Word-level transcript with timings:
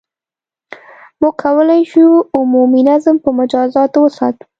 •موږ 1.21 1.33
کولای 1.43 1.81
شو، 1.91 2.07
عمومي 2.37 2.81
نظم 2.89 3.15
په 3.23 3.29
مجازاتو 3.39 3.97
وساتو. 4.03 4.45